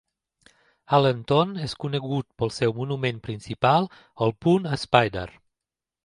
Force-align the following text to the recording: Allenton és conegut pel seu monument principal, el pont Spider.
Allenton 0.97 1.51
és 1.65 1.75
conegut 1.83 2.27
pel 2.43 2.53
seu 2.55 2.73
monument 2.77 3.19
principal, 3.27 3.85
el 4.27 4.33
pont 4.47 4.71
Spider. 4.85 5.27